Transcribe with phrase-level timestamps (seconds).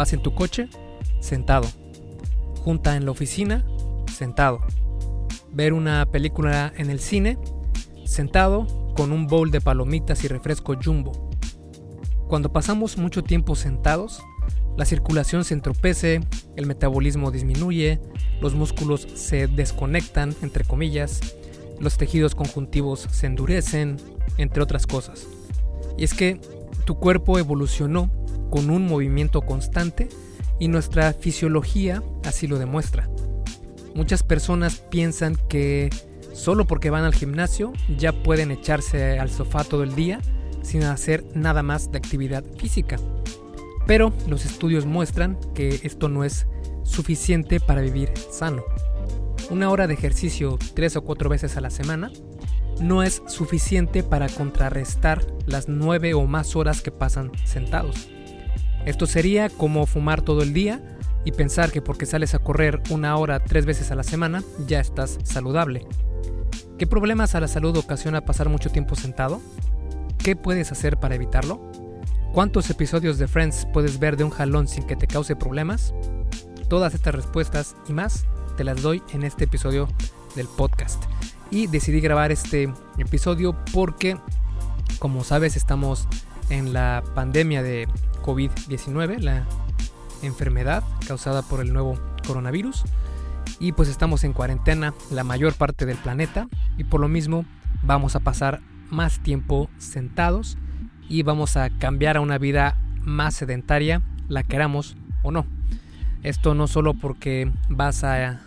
[0.00, 0.70] Vas en tu coche,
[1.20, 1.68] sentado.
[2.64, 3.66] Junta en la oficina,
[4.10, 4.60] sentado.
[5.52, 7.36] Ver una película en el cine,
[8.06, 8.66] sentado
[8.96, 11.28] con un bowl de palomitas y refresco jumbo.
[12.28, 14.22] Cuando pasamos mucho tiempo sentados,
[14.78, 16.22] la circulación se entropece,
[16.56, 18.00] el metabolismo disminuye,
[18.40, 21.20] los músculos se desconectan, entre comillas,
[21.78, 23.98] los tejidos conjuntivos se endurecen,
[24.38, 25.26] entre otras cosas.
[25.98, 26.40] Y es que
[26.86, 28.10] tu cuerpo evolucionó
[28.50, 30.08] con un movimiento constante
[30.58, 33.08] y nuestra fisiología así lo demuestra.
[33.94, 35.90] Muchas personas piensan que
[36.32, 40.20] solo porque van al gimnasio ya pueden echarse al sofá todo el día
[40.62, 42.96] sin hacer nada más de actividad física.
[43.86, 46.46] Pero los estudios muestran que esto no es
[46.84, 48.62] suficiente para vivir sano.
[49.50, 52.12] Una hora de ejercicio tres o cuatro veces a la semana
[52.80, 58.08] no es suficiente para contrarrestar las nueve o más horas que pasan sentados.
[58.86, 60.80] Esto sería como fumar todo el día
[61.24, 64.80] y pensar que porque sales a correr una hora tres veces a la semana ya
[64.80, 65.86] estás saludable.
[66.78, 69.42] ¿Qué problemas a la salud ocasiona pasar mucho tiempo sentado?
[70.18, 71.60] ¿Qué puedes hacer para evitarlo?
[72.32, 75.92] ¿Cuántos episodios de Friends puedes ver de un jalón sin que te cause problemas?
[76.68, 78.24] Todas estas respuestas y más
[78.56, 79.88] te las doy en este episodio
[80.36, 81.02] del podcast.
[81.50, 84.16] Y decidí grabar este episodio porque,
[84.98, 86.06] como sabes, estamos
[86.48, 87.88] en la pandemia de
[88.22, 89.46] COVID-19, la
[90.22, 92.84] enfermedad causada por el nuevo coronavirus.
[93.58, 96.48] Y pues estamos en cuarentena la mayor parte del planeta
[96.78, 97.44] y por lo mismo
[97.82, 98.60] vamos a pasar
[98.90, 100.56] más tiempo sentados
[101.08, 105.46] y vamos a cambiar a una vida más sedentaria, la queramos o no.
[106.22, 108.40] Esto no solo porque vas a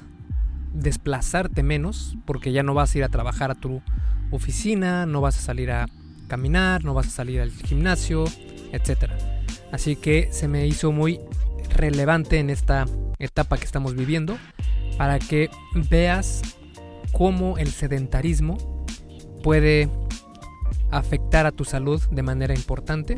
[0.74, 3.82] desplazarte menos, porque ya no vas a ir a trabajar a tu
[4.32, 5.88] oficina, no vas a salir a
[6.28, 8.26] caminar, no vas a salir al gimnasio,
[8.72, 9.33] etc.
[9.74, 11.20] Así que se me hizo muy
[11.76, 12.86] relevante en esta
[13.18, 14.38] etapa que estamos viviendo
[15.00, 15.50] para que
[15.90, 16.44] veas
[17.12, 18.86] cómo el sedentarismo
[19.42, 19.90] puede
[20.92, 23.16] afectar a tu salud de manera importante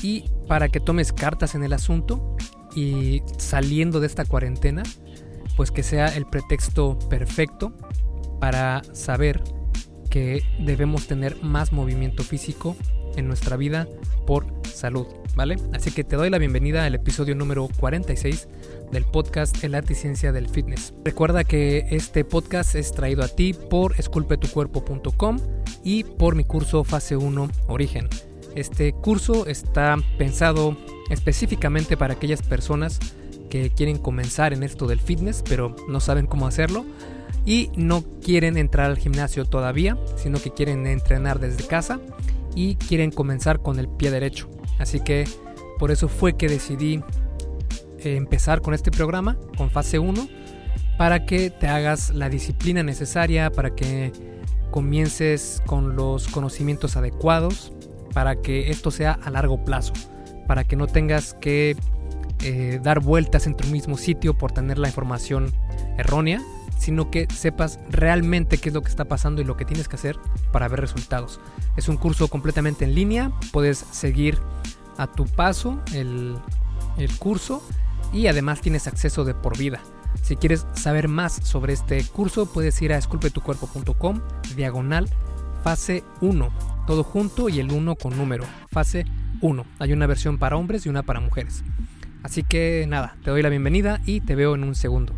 [0.00, 2.36] y para que tomes cartas en el asunto
[2.76, 4.84] y saliendo de esta cuarentena,
[5.56, 7.76] pues que sea el pretexto perfecto
[8.38, 9.42] para saber
[10.08, 12.76] que debemos tener más movimiento físico
[13.20, 13.86] en nuestra vida
[14.26, 15.56] por salud, ¿vale?
[15.72, 18.48] Así que te doy la bienvenida al episodio número 46
[18.90, 20.92] del podcast El arte y ciencia del fitness.
[21.04, 25.38] Recuerda que este podcast es traído a ti por esculpetucuerpo.com
[25.84, 28.08] y por mi curso Fase 1 Origen.
[28.54, 30.76] Este curso está pensado
[31.10, 32.98] específicamente para aquellas personas
[33.48, 36.84] que quieren comenzar en esto del fitness, pero no saben cómo hacerlo
[37.46, 42.00] y no quieren entrar al gimnasio todavía, sino que quieren entrenar desde casa
[42.54, 44.48] y quieren comenzar con el pie derecho.
[44.78, 45.26] Así que
[45.78, 47.02] por eso fue que decidí
[47.98, 50.28] eh, empezar con este programa, con fase 1,
[50.98, 54.12] para que te hagas la disciplina necesaria, para que
[54.70, 57.72] comiences con los conocimientos adecuados,
[58.12, 59.92] para que esto sea a largo plazo,
[60.46, 61.76] para que no tengas que
[62.42, 65.52] eh, dar vueltas en tu mismo sitio por tener la información
[65.98, 66.40] errónea,
[66.80, 69.96] sino que sepas realmente qué es lo que está pasando y lo que tienes que
[69.96, 70.18] hacer
[70.50, 71.38] para ver resultados.
[71.76, 74.38] Es un curso completamente en línea, puedes seguir
[74.96, 76.36] a tu paso el,
[76.96, 77.62] el curso
[78.12, 79.80] y además tienes acceso de por vida.
[80.22, 84.20] Si quieres saber más sobre este curso, puedes ir a esculpetucuerpo.com,
[84.56, 85.08] diagonal,
[85.62, 86.48] fase 1,
[86.86, 89.04] todo junto y el 1 con número, fase
[89.42, 89.66] 1.
[89.78, 91.62] Hay una versión para hombres y una para mujeres.
[92.22, 95.14] Así que nada, te doy la bienvenida y te veo en un segundo.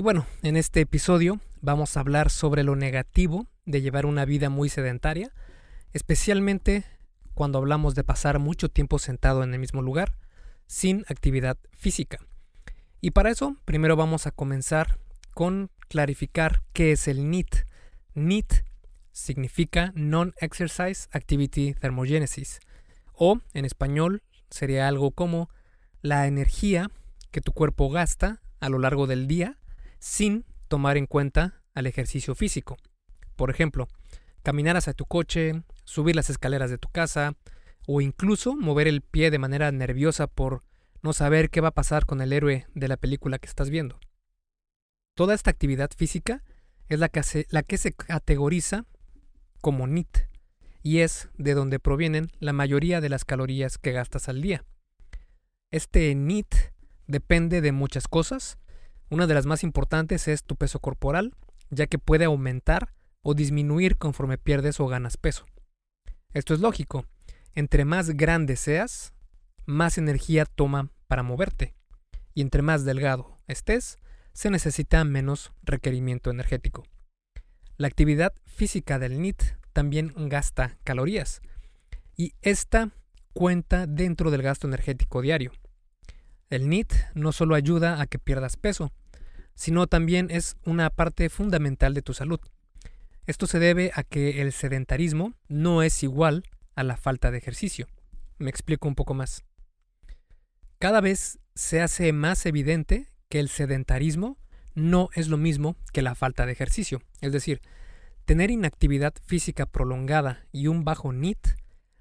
[0.00, 4.48] Y bueno, en este episodio vamos a hablar sobre lo negativo de llevar una vida
[4.48, 5.30] muy sedentaria,
[5.92, 6.86] especialmente
[7.34, 10.14] cuando hablamos de pasar mucho tiempo sentado en el mismo lugar,
[10.66, 12.18] sin actividad física.
[13.02, 14.98] Y para eso, primero vamos a comenzar
[15.34, 17.66] con clarificar qué es el NEAT.
[18.14, 18.64] NEAT
[19.12, 22.60] significa Non-Exercise Activity Thermogenesis,
[23.12, 25.50] o en español sería algo como
[26.00, 26.90] la energía
[27.30, 29.58] que tu cuerpo gasta a lo largo del día
[30.00, 32.76] sin tomar en cuenta al ejercicio físico.
[33.36, 33.86] Por ejemplo,
[34.42, 37.36] caminar hacia tu coche, subir las escaleras de tu casa
[37.86, 40.64] o incluso mover el pie de manera nerviosa por
[41.02, 44.00] no saber qué va a pasar con el héroe de la película que estás viendo.
[45.14, 46.42] Toda esta actividad física
[46.88, 48.86] es la que, se, la que se categoriza
[49.60, 50.18] como NIT
[50.82, 54.64] y es de donde provienen la mayoría de las calorías que gastas al día.
[55.70, 56.54] Este NIT
[57.06, 58.58] depende de muchas cosas,
[59.10, 61.34] una de las más importantes es tu peso corporal,
[61.70, 65.46] ya que puede aumentar o disminuir conforme pierdes o ganas peso.
[66.32, 67.04] Esto es lógico.
[67.54, 69.12] Entre más grande seas,
[69.66, 71.74] más energía toma para moverte.
[72.34, 73.98] Y entre más delgado estés,
[74.32, 76.84] se necesita menos requerimiento energético.
[77.76, 79.42] La actividad física del NIT
[79.72, 81.40] también gasta calorías
[82.16, 82.90] y esta
[83.32, 85.52] cuenta dentro del gasto energético diario.
[86.48, 88.92] El NIT no solo ayuda a que pierdas peso,
[89.60, 92.40] sino también es una parte fundamental de tu salud.
[93.26, 96.44] Esto se debe a que el sedentarismo no es igual
[96.76, 97.86] a la falta de ejercicio.
[98.38, 99.44] Me explico un poco más.
[100.78, 104.38] Cada vez se hace más evidente que el sedentarismo
[104.74, 107.02] no es lo mismo que la falta de ejercicio.
[107.20, 107.60] Es decir,
[108.24, 111.48] tener inactividad física prolongada y un bajo NIT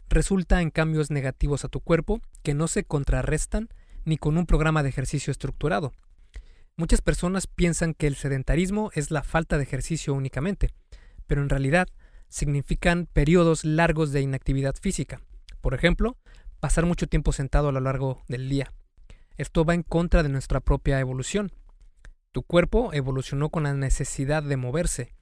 [0.07, 3.67] resulta en cambios negativos a tu cuerpo que no se contrarrestan
[4.05, 5.91] ni con un programa de ejercicio estructurado.
[6.79, 10.69] Muchas personas piensan que el sedentarismo es la falta de ejercicio únicamente,
[11.27, 11.89] pero en realidad
[12.29, 15.19] significan periodos largos de inactividad física.
[15.59, 16.15] Por ejemplo,
[16.61, 18.71] pasar mucho tiempo sentado a lo largo del día.
[19.35, 21.51] Esto va en contra de nuestra propia evolución.
[22.31, 25.13] Tu cuerpo evolucionó con la necesidad de moverse.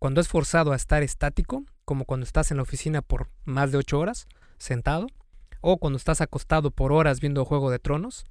[0.00, 3.78] Cuando es forzado a estar estático, como cuando estás en la oficina por más de
[3.78, 4.26] 8 horas,
[4.58, 5.06] sentado,
[5.60, 8.26] o cuando estás acostado por horas viendo Juego de Tronos,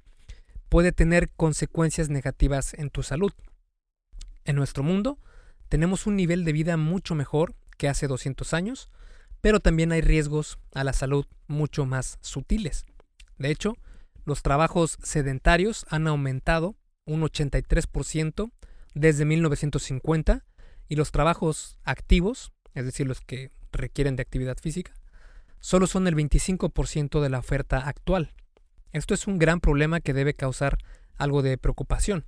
[0.70, 3.32] puede tener consecuencias negativas en tu salud.
[4.44, 5.18] En nuestro mundo,
[5.68, 8.88] tenemos un nivel de vida mucho mejor que hace 200 años,
[9.40, 12.86] pero también hay riesgos a la salud mucho más sutiles.
[13.36, 13.76] De hecho,
[14.24, 18.52] los trabajos sedentarios han aumentado un 83%
[18.94, 20.44] desde 1950
[20.88, 24.94] y los trabajos activos, es decir, los que requieren de actividad física,
[25.58, 28.34] solo son el 25% de la oferta actual.
[28.92, 30.78] Esto es un gran problema que debe causar
[31.16, 32.24] algo de preocupación.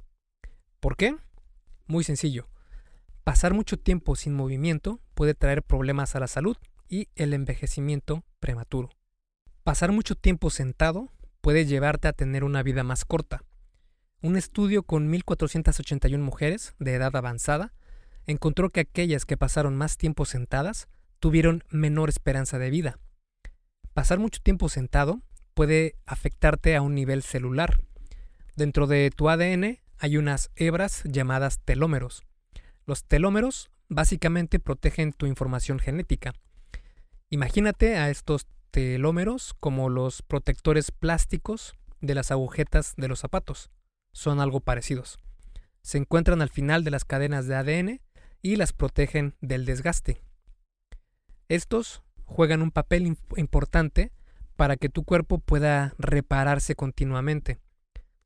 [0.80, 1.16] ¿Por qué?
[1.86, 2.48] Muy sencillo.
[3.24, 6.56] Pasar mucho tiempo sin movimiento puede traer problemas a la salud
[6.88, 8.90] y el envejecimiento prematuro.
[9.64, 13.44] Pasar mucho tiempo sentado puede llevarte a tener una vida más corta.
[14.20, 17.72] Un estudio con 1.481 mujeres de edad avanzada
[18.26, 20.88] encontró que aquellas que pasaron más tiempo sentadas
[21.18, 22.98] tuvieron menor esperanza de vida.
[23.94, 25.22] Pasar mucho tiempo sentado
[25.54, 27.80] puede afectarte a un nivel celular.
[28.56, 32.24] Dentro de tu ADN hay unas hebras llamadas telómeros.
[32.86, 36.32] Los telómeros básicamente protegen tu información genética.
[37.30, 43.70] Imagínate a estos telómeros como los protectores plásticos de las agujetas de los zapatos.
[44.12, 45.18] Son algo parecidos.
[45.82, 48.00] Se encuentran al final de las cadenas de ADN
[48.42, 50.22] y las protegen del desgaste.
[51.48, 54.12] Estos juegan un papel importante
[54.56, 57.58] para que tu cuerpo pueda repararse continuamente.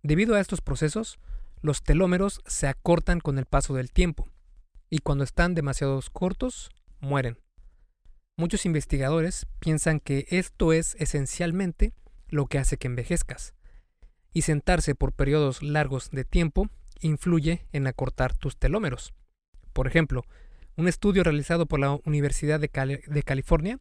[0.02, 1.18] Debido a estos procesos,
[1.62, 4.28] los telómeros se acortan con el paso del tiempo
[4.90, 6.70] y cuando están demasiado cortos,
[7.00, 7.38] mueren.
[8.36, 11.94] Muchos investigadores piensan que esto es esencialmente
[12.28, 13.54] lo que hace que envejezcas,
[14.32, 16.68] y sentarse por periodos largos de tiempo
[17.00, 19.14] influye en acortar tus telómeros.
[19.72, 20.24] Por ejemplo,
[20.76, 23.80] un estudio realizado por la Universidad de, de California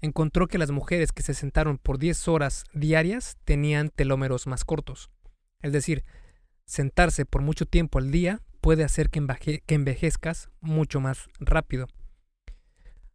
[0.00, 5.10] encontró que las mujeres que se sentaron por 10 horas diarias tenían telómeros más cortos.
[5.62, 6.04] Es decir,
[6.66, 11.86] sentarse por mucho tiempo al día puede hacer que, envejezcas mucho más rápido.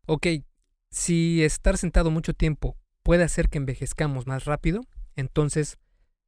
[0.05, 0.27] Ok,
[0.91, 4.81] si estar sentado mucho tiempo puede hacer que envejezcamos más rápido,
[5.15, 5.77] entonces,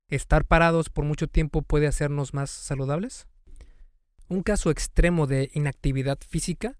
[0.08, 3.27] ¿estar parados por mucho tiempo puede hacernos más saludables?
[4.27, 6.77] Un caso extremo de inactividad física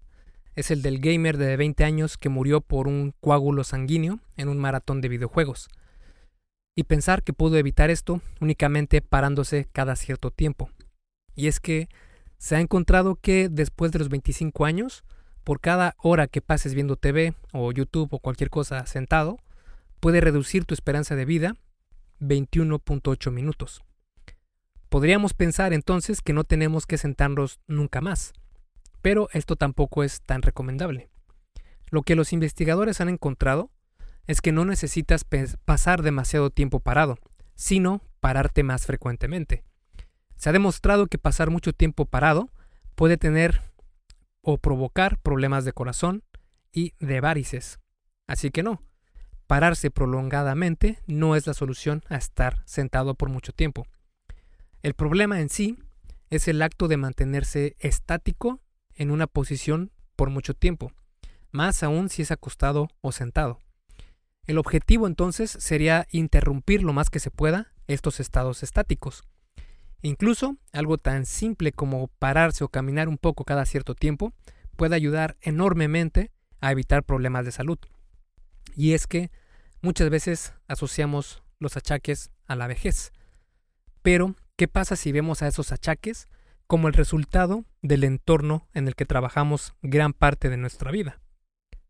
[0.54, 4.58] es el del gamer de 20 años que murió por un coágulo sanguíneo en un
[4.58, 5.68] maratón de videojuegos.
[6.74, 10.70] Y pensar que pudo evitar esto únicamente parándose cada cierto tiempo.
[11.34, 11.88] Y es que
[12.38, 15.04] se ha encontrado que después de los 25 años,
[15.44, 19.38] por cada hora que pases viendo TV o YouTube o cualquier cosa sentado,
[20.00, 21.56] puede reducir tu esperanza de vida
[22.20, 23.82] 21.8 minutos.
[24.88, 28.32] Podríamos pensar entonces que no tenemos que sentarnos nunca más,
[29.02, 31.10] pero esto tampoco es tan recomendable.
[31.90, 33.70] Lo que los investigadores han encontrado
[34.26, 35.26] es que no necesitas
[35.64, 37.18] pasar demasiado tiempo parado,
[37.54, 39.64] sino pararte más frecuentemente.
[40.36, 42.50] Se ha demostrado que pasar mucho tiempo parado
[42.94, 43.62] puede tener
[44.40, 46.22] o provocar problemas de corazón
[46.72, 47.78] y de varices.
[48.26, 48.82] Así que no,
[49.46, 53.86] pararse prolongadamente no es la solución a estar sentado por mucho tiempo.
[54.82, 55.78] El problema en sí
[56.30, 58.60] es el acto de mantenerse estático
[58.96, 60.92] en una posición por mucho tiempo,
[61.50, 63.60] más aún si es acostado o sentado.
[64.46, 69.22] El objetivo entonces sería interrumpir lo más que se pueda estos estados estáticos.
[70.02, 74.32] Incluso algo tan simple como pararse o caminar un poco cada cierto tiempo
[74.76, 77.78] puede ayudar enormemente a evitar problemas de salud.
[78.74, 79.30] Y es que
[79.80, 83.12] muchas veces asociamos los achaques a la vejez.
[84.02, 86.28] Pero, ¿qué pasa si vemos a esos achaques
[86.66, 91.20] como el resultado del entorno en el que trabajamos gran parte de nuestra vida?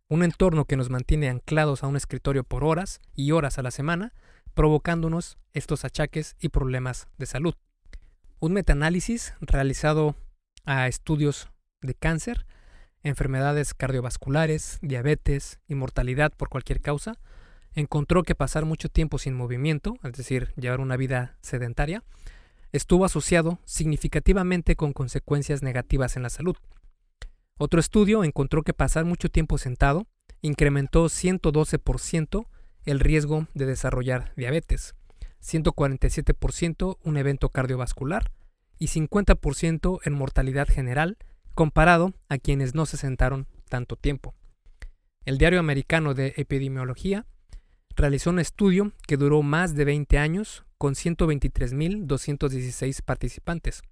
[0.09, 3.71] Un entorno que nos mantiene anclados a un escritorio por horas y horas a la
[3.71, 4.13] semana,
[4.55, 7.55] provocándonos estos achaques y problemas de salud.
[8.41, 10.17] Un metaanálisis realizado
[10.65, 11.49] a estudios
[11.81, 12.47] de cáncer,
[13.03, 17.19] enfermedades cardiovasculares, diabetes y mortalidad por cualquier causa,
[17.75, 22.03] encontró que pasar mucho tiempo sin movimiento, es decir, llevar una vida sedentaria,
[22.73, 26.57] estuvo asociado significativamente con consecuencias negativas en la salud.
[27.59, 30.07] Otro estudio encontró que pasar mucho tiempo sentado
[30.41, 32.47] incrementó 112%
[32.85, 34.95] el riesgo de desarrollar diabetes,
[35.43, 38.33] 147% un evento cardiovascular
[38.79, 41.19] y 50% en mortalidad general
[41.55, 44.35] comparado a quienes no se sentaron tanto tiempo.
[45.25, 47.27] El Diario Americano de Epidemiología
[47.95, 53.83] realizó un estudio que duró más de 20 años con 123.216 participantes.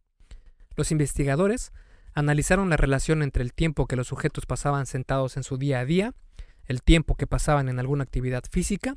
[0.74, 1.70] Los investigadores
[2.14, 5.84] analizaron la relación entre el tiempo que los sujetos pasaban sentados en su día a
[5.84, 6.16] día,
[6.64, 8.96] el tiempo que pasaban en alguna actividad física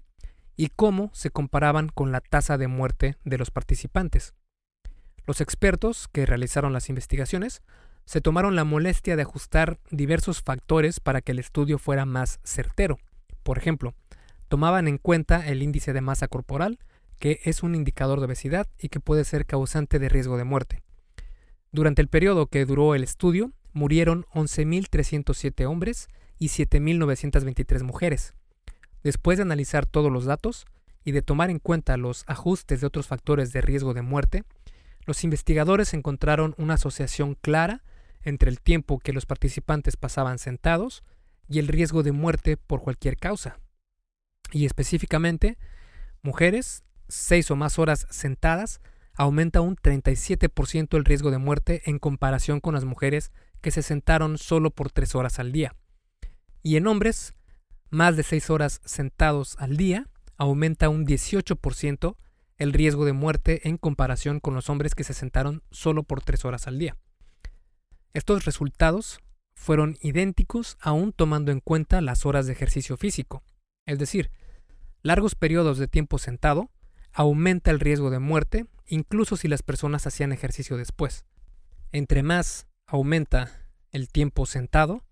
[0.55, 4.33] y cómo se comparaban con la tasa de muerte de los participantes.
[5.27, 7.61] Los expertos que realizaron las investigaciones
[8.05, 12.97] se tomaron la molestia de ajustar diversos factores para que el estudio fuera más certero.
[13.43, 13.93] Por ejemplo,
[14.47, 16.79] tomaban en cuenta el índice de masa corporal,
[17.23, 20.83] que es un indicador de obesidad y que puede ser causante de riesgo de muerte.
[21.71, 28.33] Durante el periodo que duró el estudio, murieron 11.307 hombres y 7.923 mujeres.
[29.03, 30.65] Después de analizar todos los datos
[31.05, 34.43] y de tomar en cuenta los ajustes de otros factores de riesgo de muerte,
[35.05, 37.85] los investigadores encontraron una asociación clara
[38.23, 41.05] entre el tiempo que los participantes pasaban sentados
[41.47, 43.61] y el riesgo de muerte por cualquier causa.
[44.51, 45.57] Y específicamente,
[46.21, 48.81] mujeres, seis o más horas sentadas,
[49.15, 53.31] aumenta un 37% el riesgo de muerte en comparación con las mujeres
[53.61, 55.75] que se sentaron solo por tres horas al día.
[56.61, 57.35] Y en hombres,
[57.89, 62.15] más de seis horas sentados al día, aumenta un 18%
[62.57, 66.45] el riesgo de muerte en comparación con los hombres que se sentaron solo por tres
[66.45, 66.97] horas al día.
[68.13, 69.19] Estos resultados
[69.55, 73.43] fueron idénticos aún tomando en cuenta las horas de ejercicio físico,
[73.85, 74.31] es decir,
[75.01, 76.69] largos periodos de tiempo sentado
[77.13, 81.25] aumenta el riesgo de muerte incluso si las personas hacían ejercicio después.
[81.91, 85.03] Entre más aumenta el tiempo sentado,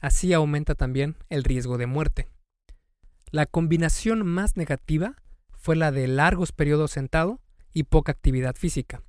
[0.00, 2.28] así aumenta también el riesgo de muerte.
[3.30, 5.16] La combinación más negativa
[5.52, 7.40] fue la de largos periodos sentado
[7.72, 9.02] y poca actividad física.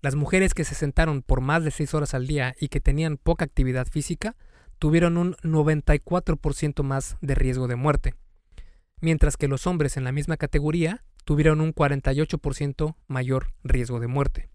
[0.00, 3.16] Las mujeres que se sentaron por más de 6 horas al día y que tenían
[3.16, 4.36] poca actividad física
[4.78, 8.14] tuvieron un 94% más de riesgo de muerte,
[9.00, 14.48] mientras que los hombres en la misma categoría tuvieron un 48% mayor riesgo de muerte.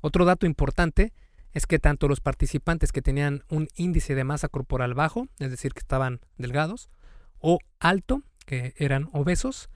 [0.00, 1.12] Otro dato importante
[1.52, 5.72] es que tanto los participantes que tenían un índice de masa corporal bajo, es decir,
[5.72, 6.90] que estaban delgados,
[7.38, 9.70] o alto, que eran obesos,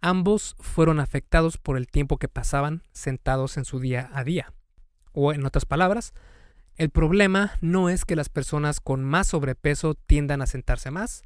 [0.00, 4.54] ambos fueron afectados por el tiempo que pasaban sentados en su día a día.
[5.12, 6.14] O en otras palabras,
[6.76, 11.24] el problema no es que las personas con más sobrepeso tiendan a sentarse más,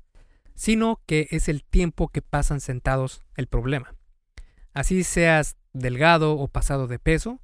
[0.55, 3.95] sino que es el tiempo que pasan sentados el problema.
[4.75, 7.41] Así seas delgado o pasado de peso,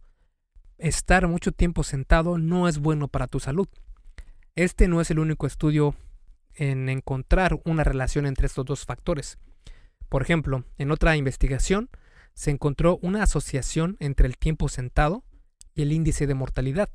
[0.78, 3.68] estar mucho tiempo sentado no es bueno para tu salud.
[4.54, 5.94] Este no es el único estudio
[6.54, 9.38] en encontrar una relación entre estos dos factores.
[10.08, 11.90] Por ejemplo, en otra investigación
[12.32, 15.22] se encontró una asociación entre el tiempo sentado
[15.74, 16.88] y el índice de mortalidad.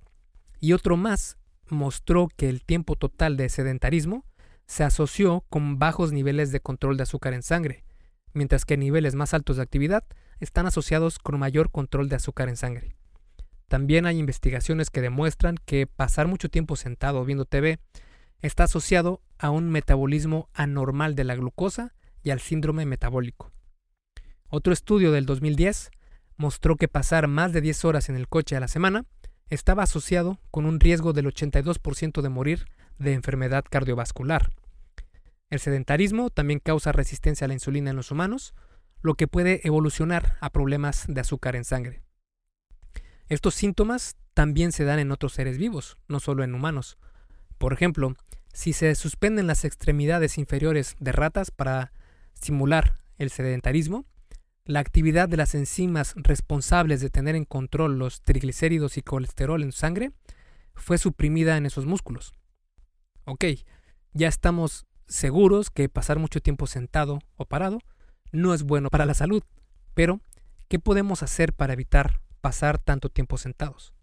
[0.60, 1.38] Y otro más
[1.70, 4.26] mostró que el tiempo total de sedentarismo
[4.66, 7.84] se asoció con bajos niveles de control de azúcar en sangre,
[8.34, 10.06] mientras que niveles más altos de actividad
[10.40, 12.96] están asociados con mayor control de azúcar en sangre.
[13.68, 17.80] También hay investigaciones que demuestran que pasar mucho tiempo sentado viendo TV
[18.40, 23.52] está asociado a un metabolismo anormal de la glucosa y al síndrome metabólico.
[24.48, 25.92] Otro estudio del 2010
[26.38, 29.06] mostró que pasar más de 10 horas en el coche a la semana
[29.50, 32.66] estaba asociado con un riesgo del 82% de morir
[33.00, 34.52] de enfermedad cardiovascular.
[35.50, 38.54] El sedentarismo también causa resistencia a la insulina en los humanos,
[39.04, 42.02] lo que puede evolucionar a problemas de azúcar en sangre.
[43.28, 46.98] Estos síntomas también se dan en otros seres vivos, no solo en humanos.
[47.58, 48.16] Por ejemplo,
[48.54, 51.92] si se suspenden las extremidades inferiores de ratas para
[52.34, 54.06] simular el sedentarismo,
[54.66, 59.74] la actividad de las enzimas responsables de tener en control los triglicéridos y colesterol en
[59.74, 60.12] sangre
[60.76, 62.34] fue suprimida en esos músculos.
[63.26, 63.46] Ok,
[64.14, 67.80] ya estamos seguros que pasar mucho tiempo sentado o parado
[68.34, 69.44] no es bueno para la salud,
[69.94, 70.20] Pero,
[70.68, 73.94] ¿qué podemos hacer para evitar pasar tanto tiempo sentados?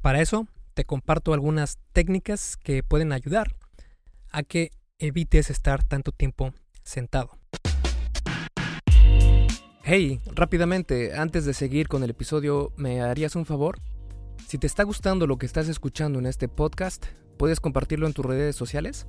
[0.00, 3.56] Para eso, te comparto algunas técnicas que pueden ayudar
[4.30, 4.70] a que
[5.00, 7.36] evites estar tanto tiempo sentado.
[9.82, 13.80] Hey, rápidamente, antes de seguir con el episodio, ¿me harías un favor?
[14.46, 17.04] Si te está gustando lo que estás escuchando en este podcast,
[17.36, 19.08] ¿puedes compartirlo en tus redes sociales?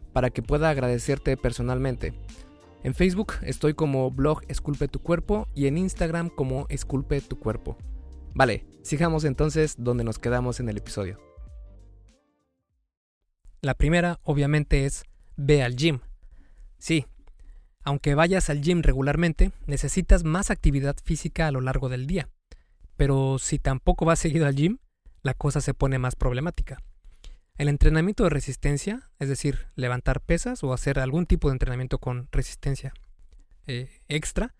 [0.13, 2.13] para que pueda agradecerte personalmente.
[2.83, 7.77] En Facebook estoy como blog Esculpe tu cuerpo y en Instagram como Esculpe tu cuerpo.
[8.33, 11.19] Vale, sigamos entonces donde nos quedamos en el episodio.
[13.61, 15.03] La primera obviamente es
[15.35, 15.99] ve al gym.
[16.79, 17.05] Sí,
[17.83, 22.29] aunque vayas al gym regularmente, necesitas más actividad física a lo largo del día.
[22.97, 24.77] Pero si tampoco vas seguido al gym,
[25.23, 26.81] la cosa se pone más problemática.
[27.61, 32.27] El entrenamiento de resistencia, es decir, levantar pesas o hacer algún tipo de entrenamiento con
[32.31, 32.91] resistencia
[33.67, 34.55] eh, extra,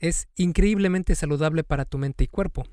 [0.00, 2.64] es increíblemente saludable para tu mente y cuerpo,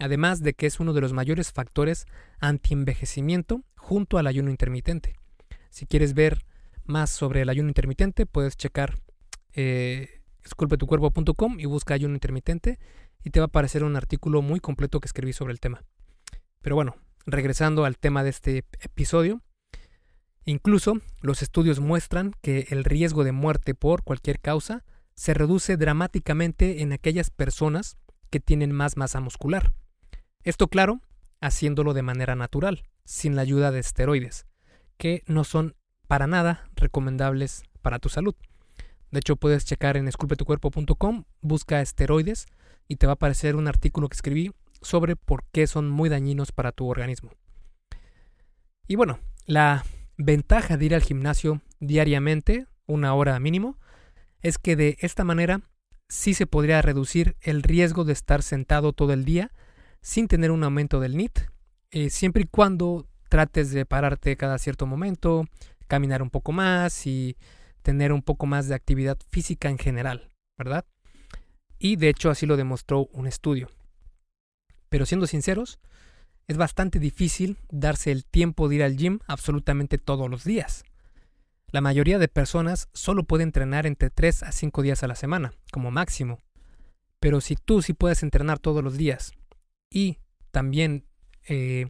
[0.00, 2.06] además de que es uno de los mayores factores
[2.40, 5.16] anti-envejecimiento junto al ayuno intermitente.
[5.68, 6.38] Si quieres ver
[6.84, 8.94] más sobre el ayuno intermitente, puedes checar
[9.52, 12.78] eh, esculpetucuerpo.com y busca ayuno intermitente
[13.22, 15.84] y te va a aparecer un artículo muy completo que escribí sobre el tema.
[16.62, 19.42] Pero bueno, regresando al tema de este episodio,
[20.44, 26.82] incluso los estudios muestran que el riesgo de muerte por cualquier causa se reduce dramáticamente
[26.82, 27.96] en aquellas personas
[28.30, 29.72] que tienen más masa muscular.
[30.42, 31.00] Esto claro,
[31.40, 34.46] haciéndolo de manera natural, sin la ayuda de esteroides,
[34.96, 35.76] que no son
[36.08, 38.34] para nada recomendables para tu salud.
[39.10, 42.46] De hecho, puedes checar en esculpetucuerpo.com, busca esteroides
[42.88, 44.52] y te va a aparecer un artículo que escribí
[44.84, 47.30] sobre por qué son muy dañinos para tu organismo.
[48.86, 49.84] Y bueno, la
[50.16, 53.78] ventaja de ir al gimnasio diariamente, una hora mínimo,
[54.40, 55.62] es que de esta manera
[56.08, 59.50] sí se podría reducir el riesgo de estar sentado todo el día
[60.00, 61.38] sin tener un aumento del NIT,
[61.90, 65.46] eh, siempre y cuando trates de pararte cada cierto momento,
[65.86, 67.36] caminar un poco más y
[67.82, 70.84] tener un poco más de actividad física en general, ¿verdad?
[71.78, 73.70] Y de hecho así lo demostró un estudio.
[74.94, 75.80] Pero siendo sinceros,
[76.46, 80.84] es bastante difícil darse el tiempo de ir al gym absolutamente todos los días.
[81.72, 85.52] La mayoría de personas solo puede entrenar entre 3 a 5 días a la semana,
[85.72, 86.38] como máximo.
[87.18, 89.32] Pero si tú sí puedes entrenar todos los días
[89.90, 90.18] y
[90.52, 91.04] también
[91.48, 91.88] eh,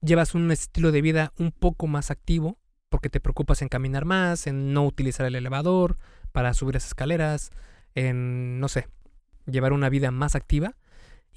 [0.00, 2.56] llevas un estilo de vida un poco más activo,
[2.88, 5.98] porque te preocupas en caminar más, en no utilizar el elevador
[6.32, 7.50] para subir las escaleras,
[7.94, 8.88] en, no sé,
[9.44, 10.74] llevar una vida más activa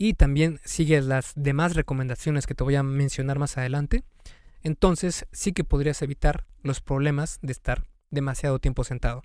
[0.02, 4.04] y también sigues las demás recomendaciones que te voy a mencionar más adelante,
[4.64, 9.22] entonces sí que podrías evitar los problemas de estar demasiado tiempo sentado.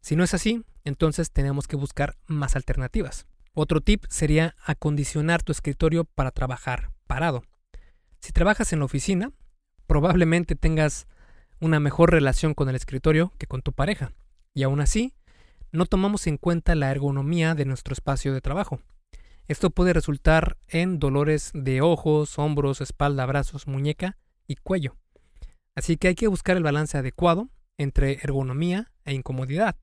[0.00, 3.26] Si no es así, entonces tenemos que buscar más alternativas.
[3.52, 7.42] Otro tip sería acondicionar tu escritorio para trabajar parado.
[8.20, 9.32] Si trabajas en la oficina,
[9.86, 11.08] probablemente tengas
[11.60, 14.12] una mejor relación con el escritorio que con tu pareja.
[14.54, 15.12] Y aún así,
[15.72, 18.80] no tomamos en cuenta la ergonomía de nuestro espacio de trabajo.
[19.46, 24.96] Esto puede resultar en dolores de ojos, hombros, espalda, brazos, muñeca y cuello.
[25.74, 29.76] Así que hay que buscar el balance adecuado entre ergonomía e incomodidad.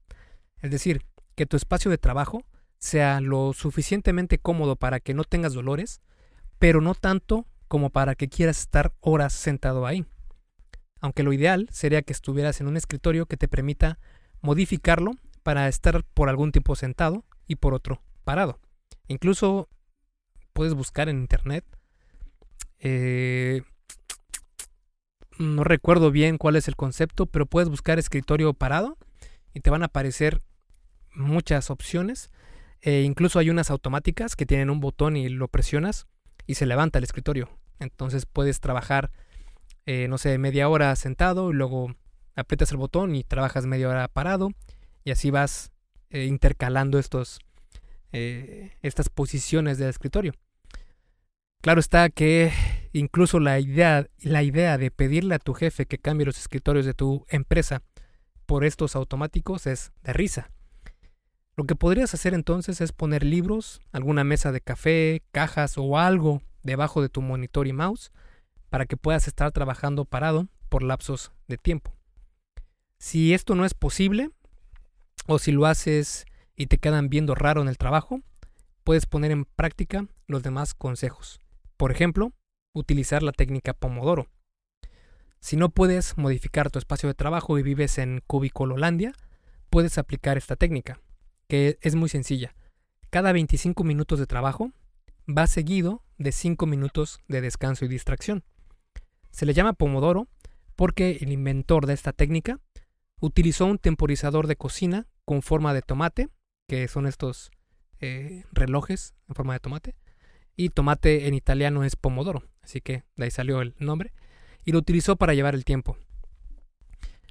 [0.61, 2.43] Es decir, que tu espacio de trabajo
[2.79, 6.01] sea lo suficientemente cómodo para que no tengas dolores,
[6.59, 10.05] pero no tanto como para que quieras estar horas sentado ahí
[11.01, 13.99] aunque lo ideal sería que estuvieras en un escritorio que te permita
[14.41, 18.59] modificarlo para estar por algún tiempo sentado y por otro parado.
[19.11, 19.69] Incluso
[20.53, 21.65] puedes buscar en internet.
[22.79, 23.61] Eh,
[25.37, 28.97] no recuerdo bien cuál es el concepto, pero puedes buscar escritorio parado
[29.53, 30.41] y te van a aparecer
[31.13, 32.31] muchas opciones.
[32.81, 36.07] E incluso hay unas automáticas que tienen un botón y lo presionas
[36.47, 37.49] y se levanta el escritorio.
[37.79, 39.11] Entonces puedes trabajar
[39.85, 41.95] eh, no sé, media hora sentado y luego
[42.35, 44.51] aprietas el botón y trabajas media hora parado
[45.03, 45.71] y así vas
[46.11, 47.39] eh, intercalando estos,
[48.11, 50.33] eh, estas posiciones del escritorio.
[51.61, 52.51] Claro está que
[52.91, 56.93] incluso la idea, la idea de pedirle a tu jefe que cambie los escritorios de
[56.93, 57.83] tu empresa
[58.45, 60.51] por estos automáticos es de risa.
[61.55, 66.41] Lo que podrías hacer entonces es poner libros, alguna mesa de café, cajas o algo
[66.63, 68.11] debajo de tu monitor y mouse
[68.69, 71.95] para que puedas estar trabajando parado por lapsos de tiempo.
[72.97, 74.31] Si esto no es posible,
[75.27, 78.21] o si lo haces y te quedan viendo raro en el trabajo,
[78.83, 81.39] puedes poner en práctica los demás consejos.
[81.77, 82.33] Por ejemplo,
[82.73, 84.27] utilizar la técnica Pomodoro.
[85.39, 89.13] Si no puedes modificar tu espacio de trabajo y vives en Cubicololandia,
[89.69, 90.99] puedes aplicar esta técnica,
[91.47, 92.53] que es muy sencilla.
[93.09, 94.71] Cada 25 minutos de trabajo
[95.27, 98.43] va seguido de 5 minutos de descanso y distracción.
[99.31, 100.27] Se le llama Pomodoro
[100.75, 102.59] porque el inventor de esta técnica
[103.19, 106.29] utilizó un temporizador de cocina con forma de tomate,
[106.71, 107.51] que son estos
[107.99, 109.95] eh, relojes en forma de tomate,
[110.55, 114.13] y tomate en italiano es pomodoro, así que de ahí salió el nombre,
[114.63, 115.97] y lo utilizó para llevar el tiempo.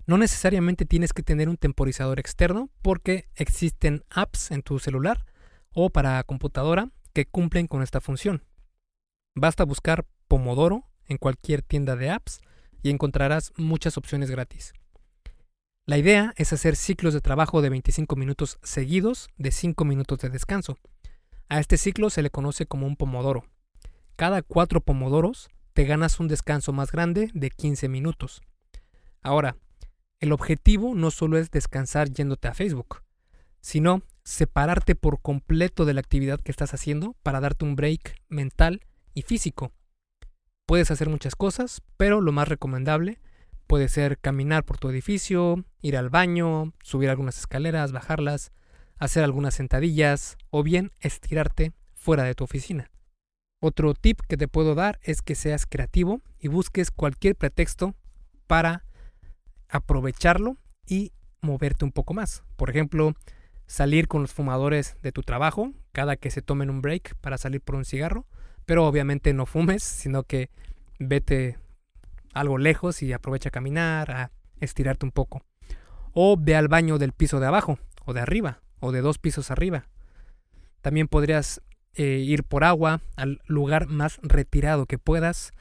[0.04, 5.24] No necesariamente tienes que tener un temporizador externo porque existen apps en tu celular
[5.72, 8.44] o para computadora que cumplen con esta función.
[9.34, 12.42] Basta buscar Pomodoro en cualquier tienda de apps
[12.82, 14.74] y encontrarás muchas opciones gratis.
[15.86, 20.28] La idea es hacer ciclos de trabajo de 25 minutos seguidos de 5 minutos de
[20.28, 20.78] descanso.
[21.48, 23.44] A este ciclo se le conoce como un pomodoro.
[24.14, 28.42] Cada 4 pomodoros te ganas un descanso más grande de 15 minutos.
[29.22, 29.56] Ahora,
[30.20, 33.02] el objetivo no solo es descansar yéndote a Facebook,
[33.60, 38.82] sino separarte por completo de la actividad que estás haciendo para darte un break mental
[39.14, 39.72] y físico.
[40.66, 43.18] Puedes hacer muchas cosas, pero lo más recomendable
[43.70, 48.50] puede ser caminar por tu edificio, ir al baño, subir algunas escaleras, bajarlas,
[48.98, 52.90] hacer algunas sentadillas o bien estirarte fuera de tu oficina.
[53.60, 57.94] Otro tip que te puedo dar es que seas creativo y busques cualquier pretexto
[58.48, 58.84] para
[59.68, 62.42] aprovecharlo y moverte un poco más.
[62.56, 63.14] Por ejemplo,
[63.68, 67.60] salir con los fumadores de tu trabajo cada que se tomen un break para salir
[67.60, 68.26] por un cigarro,
[68.66, 70.50] pero obviamente no fumes, sino que
[70.98, 71.56] vete
[72.32, 75.42] algo lejos y aprovecha a caminar, a estirarte un poco.
[76.12, 79.50] O ve al baño del piso de abajo, o de arriba, o de dos pisos
[79.50, 79.86] arriba.
[80.80, 81.62] También podrías
[81.94, 85.52] eh, ir por agua al lugar más retirado que puedas,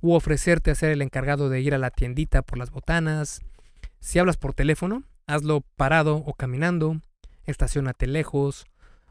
[0.00, 3.42] u ofrecerte a ser el encargado de ir a la tiendita por las botanas.
[3.98, 7.02] Si hablas por teléfono, hazlo parado o caminando,
[7.44, 8.66] estacionate lejos,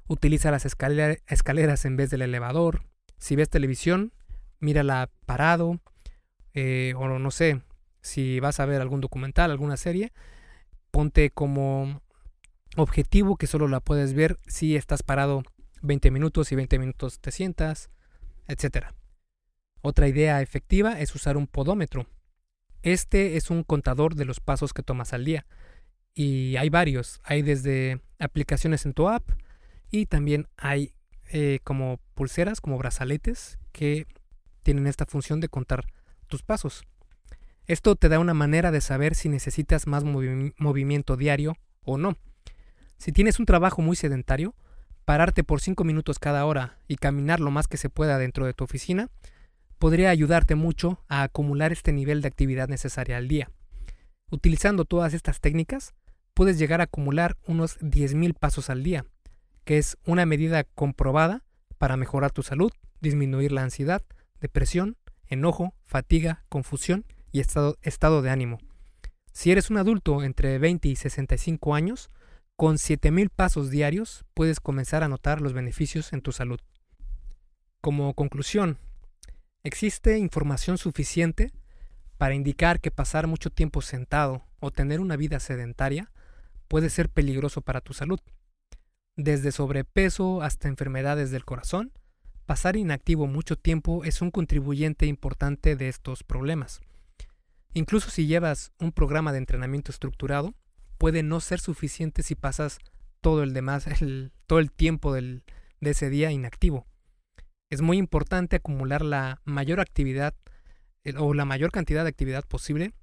[0.08, 2.84] utiliza las escaleras en vez del elevador.
[3.18, 4.14] Si ves televisión,
[4.60, 5.80] mírala parado,
[6.54, 7.62] eh, o no sé,
[8.02, 10.12] si vas a ver algún documental, alguna serie,
[10.92, 12.02] ponte como
[12.76, 15.44] objetivo que solo la puedes ver si estás parado
[15.82, 17.90] 20 minutos y 20 minutos te sientas,
[18.48, 18.88] etc.
[19.82, 22.08] Otra idea efectiva es usar un podómetro.
[22.82, 25.46] Este es un contador de los pasos que tomas al día.
[26.14, 27.22] Y hay varios.
[27.24, 29.30] Hay desde aplicaciones en tu app
[29.92, 30.94] y también hay
[31.32, 34.08] eh, como pulseras, como brazaletes que
[34.64, 35.86] tienen esta función de contar
[36.30, 36.86] tus pasos.
[37.66, 42.16] Esto te da una manera de saber si necesitas más movimiento diario o no.
[42.98, 44.56] Si tienes un trabajo muy sedentario,
[45.06, 48.54] pararte por 5 minutos cada hora y caminar lo más que se pueda dentro de
[48.54, 49.10] tu oficina
[49.78, 53.50] podría ayudarte mucho a acumular este nivel de actividad necesaria al día.
[54.30, 55.94] Utilizando todas estas técnicas,
[56.34, 59.06] puedes llegar a acumular unos 10.000 pasos al día,
[59.64, 61.44] que es una medida comprobada
[61.78, 64.04] para mejorar tu salud, disminuir la ansiedad,
[64.42, 64.98] depresión
[65.30, 68.60] enojo, fatiga, confusión y estado, estado de ánimo.
[69.32, 72.10] Si eres un adulto entre 20 y 65 años,
[72.56, 76.60] con 7000 pasos diarios puedes comenzar a notar los beneficios en tu salud.
[77.80, 78.78] Como conclusión,
[79.64, 81.54] existe información suficiente
[82.18, 86.12] para indicar que pasar mucho tiempo sentado o tener una vida sedentaria
[86.68, 88.20] puede ser peligroso para tu salud.
[89.16, 91.94] Desde sobrepeso hasta enfermedades del corazón,
[92.50, 96.82] pasar inactivo mucho tiempo es un contribuyente importante de estos problemas.
[97.76, 100.56] Incluso si llevas un programa de entrenamiento estructurado,
[100.98, 102.80] puede no ser suficiente si pasas
[103.22, 103.86] todo el demás,
[104.48, 105.44] todo el tiempo de
[105.82, 106.88] ese día inactivo.
[107.70, 110.34] Es muy importante acumular la mayor actividad
[111.20, 112.96] o la mayor cantidad de actividad posible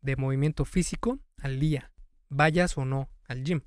[0.00, 1.92] de movimiento físico al día,
[2.30, 3.60] vayas o no al gym.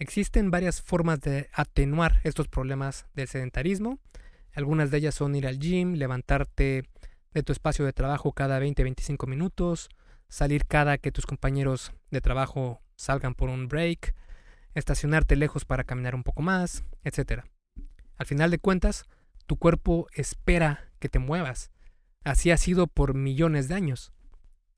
[0.00, 3.98] Existen varias formas de atenuar estos problemas del sedentarismo.
[4.54, 6.84] Algunas de ellas son ir al gym, levantarte
[7.34, 9.88] de tu espacio de trabajo cada 20-25 minutos,
[10.28, 14.14] salir cada que tus compañeros de trabajo salgan por un break,
[14.74, 17.42] estacionarte lejos para caminar un poco más, etc.
[18.16, 19.04] Al final de cuentas,
[19.46, 21.72] tu cuerpo espera que te muevas.
[22.22, 24.12] Así ha sido por millones de años.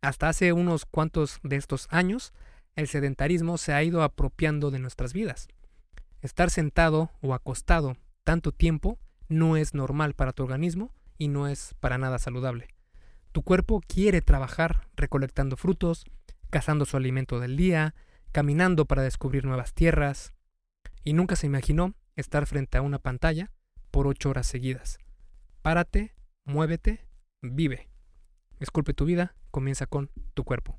[0.01, 2.33] Hasta hace unos cuantos de estos años,
[2.77, 5.49] el sedentarismo se ha ido apropiando de nuestras vidas.
[6.23, 11.75] Estar sentado o acostado tanto tiempo no es normal para tu organismo y no es
[11.81, 12.69] para nada saludable.
[13.33, 16.05] Tu cuerpo quiere trabajar recolectando frutos,
[16.51, 17.95] cazando su alimento del día,
[18.33, 20.35] caminando para descubrir nuevas tierras,
[21.05, 23.51] y nunca se imaginó estar frente a una pantalla
[23.91, 24.99] por ocho horas seguidas.
[25.63, 27.07] Párate, muévete,
[27.41, 27.89] vive.
[28.59, 30.79] Esculpe tu vida, comienza con tu cuerpo.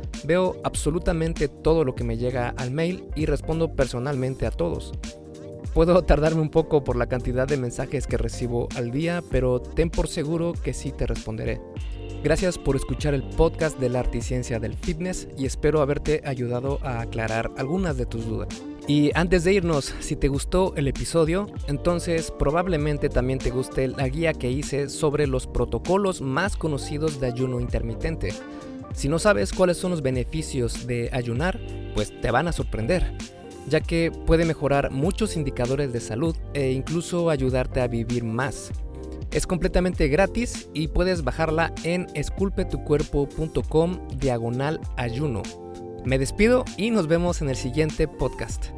[0.23, 4.93] Veo absolutamente todo lo que me llega al mail y respondo personalmente a todos.
[5.73, 9.89] Puedo tardarme un poco por la cantidad de mensajes que recibo al día, pero ten
[9.89, 11.61] por seguro que sí te responderé.
[12.23, 16.77] Gracias por escuchar el podcast del arte y ciencia del fitness y espero haberte ayudado
[16.83, 18.49] a aclarar algunas de tus dudas.
[18.87, 24.07] Y antes de irnos, si te gustó el episodio, entonces probablemente también te guste la
[24.07, 28.33] guía que hice sobre los protocolos más conocidos de ayuno intermitente.
[28.93, 31.59] Si no sabes cuáles son los beneficios de ayunar,
[31.95, 33.15] pues te van a sorprender,
[33.67, 38.71] ya que puede mejorar muchos indicadores de salud e incluso ayudarte a vivir más.
[39.31, 45.41] Es completamente gratis y puedes bajarla en esculpetucuerpo.com diagonal ayuno.
[46.03, 48.71] Me despido y nos vemos en el siguiente podcast.